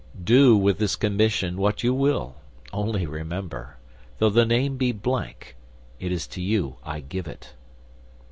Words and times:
"Do 0.23 0.57
with 0.57 0.79
this 0.79 0.95
commission 0.95 1.57
what 1.57 1.83
you 1.83 1.93
will; 1.93 2.33
only 2.73 3.05
remember, 3.05 3.77
though 4.17 4.31
the 4.31 4.47
name 4.47 4.75
be 4.75 4.91
blank, 4.91 5.55
it 5.99 6.11
is 6.11 6.25
to 6.29 6.41
you 6.41 6.77
I 6.83 7.01
give 7.01 7.27
it." 7.27 7.53